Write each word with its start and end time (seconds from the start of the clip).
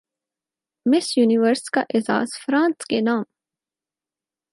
مس 0.85 1.07
Universe 1.17 1.69
کا 1.69 1.81
اعزاز 1.93 2.29
France 2.45 2.85
کے 2.85 3.01
نام 3.01 3.23